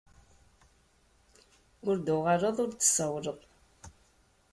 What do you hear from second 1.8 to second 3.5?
Ur d-tuɣaleḍ ur d-tsawleḍ.